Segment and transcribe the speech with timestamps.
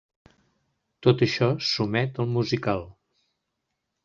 [1.07, 2.83] Tot això s'omet al musical.